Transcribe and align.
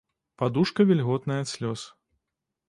Падушка 0.41 0.85
вільготная 0.93 1.39
ад 1.43 1.51
слёз. 1.53 1.85